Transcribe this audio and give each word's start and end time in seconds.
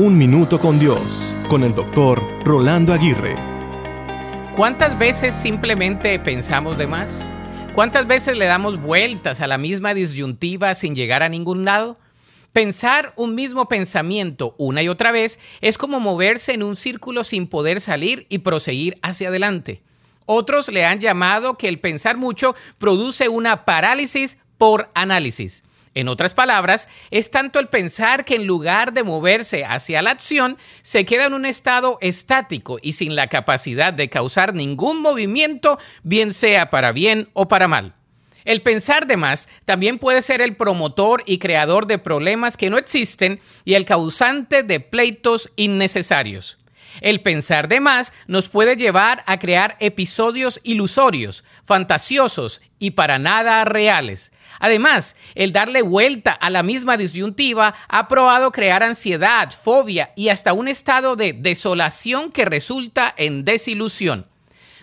Un 0.00 0.16
Minuto 0.16 0.60
con 0.60 0.78
Dios, 0.78 1.34
con 1.48 1.64
el 1.64 1.74
doctor 1.74 2.22
Rolando 2.44 2.92
Aguirre. 2.92 3.34
¿Cuántas 4.54 4.96
veces 4.96 5.34
simplemente 5.34 6.20
pensamos 6.20 6.78
de 6.78 6.86
más? 6.86 7.34
¿Cuántas 7.74 8.06
veces 8.06 8.36
le 8.36 8.44
damos 8.44 8.80
vueltas 8.80 9.40
a 9.40 9.48
la 9.48 9.58
misma 9.58 9.94
disyuntiva 9.94 10.76
sin 10.76 10.94
llegar 10.94 11.24
a 11.24 11.28
ningún 11.28 11.64
lado? 11.64 11.98
Pensar 12.52 13.12
un 13.16 13.34
mismo 13.34 13.66
pensamiento 13.66 14.54
una 14.56 14.84
y 14.84 14.88
otra 14.88 15.10
vez 15.10 15.40
es 15.62 15.76
como 15.78 15.98
moverse 15.98 16.52
en 16.52 16.62
un 16.62 16.76
círculo 16.76 17.24
sin 17.24 17.48
poder 17.48 17.80
salir 17.80 18.24
y 18.28 18.38
proseguir 18.38 19.00
hacia 19.02 19.30
adelante. 19.30 19.82
Otros 20.26 20.68
le 20.68 20.86
han 20.86 21.00
llamado 21.00 21.58
que 21.58 21.66
el 21.66 21.80
pensar 21.80 22.16
mucho 22.16 22.54
produce 22.78 23.28
una 23.28 23.64
parálisis 23.64 24.38
por 24.58 24.92
análisis. 24.94 25.64
En 25.98 26.06
otras 26.06 26.32
palabras, 26.32 26.86
es 27.10 27.32
tanto 27.32 27.58
el 27.58 27.66
pensar 27.66 28.24
que 28.24 28.36
en 28.36 28.46
lugar 28.46 28.92
de 28.92 29.02
moverse 29.02 29.64
hacia 29.64 30.00
la 30.00 30.12
acción, 30.12 30.56
se 30.80 31.04
queda 31.04 31.26
en 31.26 31.34
un 31.34 31.44
estado 31.44 31.98
estático 32.00 32.78
y 32.80 32.92
sin 32.92 33.16
la 33.16 33.26
capacidad 33.26 33.92
de 33.92 34.08
causar 34.08 34.54
ningún 34.54 35.02
movimiento, 35.02 35.76
bien 36.04 36.32
sea 36.32 36.70
para 36.70 36.92
bien 36.92 37.30
o 37.32 37.48
para 37.48 37.66
mal. 37.66 37.96
El 38.44 38.62
pensar 38.62 39.08
de 39.08 39.16
más 39.16 39.48
también 39.64 39.98
puede 39.98 40.22
ser 40.22 40.40
el 40.40 40.54
promotor 40.54 41.24
y 41.26 41.40
creador 41.40 41.88
de 41.88 41.98
problemas 41.98 42.56
que 42.56 42.70
no 42.70 42.78
existen 42.78 43.40
y 43.64 43.74
el 43.74 43.84
causante 43.84 44.62
de 44.62 44.78
pleitos 44.78 45.50
innecesarios. 45.56 46.57
El 47.00 47.20
pensar 47.20 47.68
de 47.68 47.80
más 47.80 48.12
nos 48.26 48.48
puede 48.48 48.76
llevar 48.76 49.22
a 49.26 49.38
crear 49.38 49.76
episodios 49.80 50.60
ilusorios, 50.62 51.44
fantasiosos 51.64 52.60
y 52.78 52.92
para 52.92 53.18
nada 53.18 53.64
reales. 53.64 54.32
Además, 54.60 55.14
el 55.34 55.52
darle 55.52 55.82
vuelta 55.82 56.32
a 56.32 56.50
la 56.50 56.62
misma 56.62 56.96
disyuntiva 56.96 57.74
ha 57.88 58.08
probado 58.08 58.50
crear 58.50 58.82
ansiedad, 58.82 59.50
fobia 59.50 60.12
y 60.16 60.30
hasta 60.30 60.52
un 60.52 60.68
estado 60.68 61.16
de 61.16 61.32
desolación 61.32 62.32
que 62.32 62.44
resulta 62.44 63.14
en 63.16 63.44
desilusión. 63.44 64.26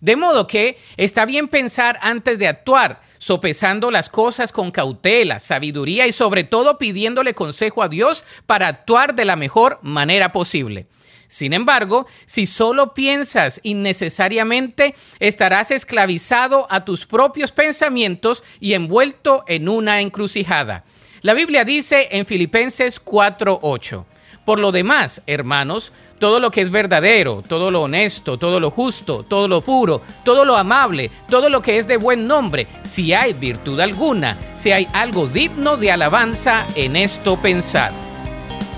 De 0.00 0.16
modo 0.16 0.48
que 0.48 0.78
está 0.96 1.24
bien 1.24 1.46
pensar 1.46 1.98
antes 2.02 2.38
de 2.38 2.48
actuar, 2.48 3.00
sopesando 3.18 3.92
las 3.92 4.08
cosas 4.08 4.50
con 4.50 4.72
cautela, 4.72 5.38
sabiduría 5.38 6.08
y 6.08 6.12
sobre 6.12 6.42
todo 6.42 6.76
pidiéndole 6.76 7.34
consejo 7.34 7.84
a 7.84 7.88
Dios 7.88 8.24
para 8.46 8.66
actuar 8.66 9.14
de 9.14 9.24
la 9.24 9.36
mejor 9.36 9.78
manera 9.82 10.32
posible. 10.32 10.88
Sin 11.32 11.54
embargo, 11.54 12.06
si 12.26 12.44
solo 12.44 12.92
piensas 12.92 13.58
innecesariamente, 13.62 14.94
estarás 15.18 15.70
esclavizado 15.70 16.66
a 16.68 16.84
tus 16.84 17.06
propios 17.06 17.52
pensamientos 17.52 18.44
y 18.60 18.74
envuelto 18.74 19.42
en 19.48 19.70
una 19.70 20.02
encrucijada. 20.02 20.84
La 21.22 21.32
Biblia 21.32 21.64
dice 21.64 22.08
en 22.10 22.26
Filipenses 22.26 23.02
4:8, 23.02 24.04
Por 24.44 24.58
lo 24.58 24.72
demás, 24.72 25.22
hermanos, 25.26 25.94
todo 26.18 26.38
lo 26.38 26.50
que 26.50 26.60
es 26.60 26.68
verdadero, 26.70 27.42
todo 27.48 27.70
lo 27.70 27.80
honesto, 27.80 28.38
todo 28.38 28.60
lo 28.60 28.70
justo, 28.70 29.22
todo 29.22 29.48
lo 29.48 29.62
puro, 29.62 30.02
todo 30.26 30.44
lo 30.44 30.54
amable, 30.58 31.10
todo 31.30 31.48
lo 31.48 31.62
que 31.62 31.78
es 31.78 31.86
de 31.86 31.96
buen 31.96 32.26
nombre, 32.26 32.66
si 32.82 33.14
hay 33.14 33.32
virtud 33.32 33.80
alguna, 33.80 34.36
si 34.54 34.70
hay 34.70 34.86
algo 34.92 35.26
digno 35.28 35.78
de 35.78 35.92
alabanza, 35.92 36.66
en 36.74 36.94
esto 36.94 37.40
pensad. 37.40 38.11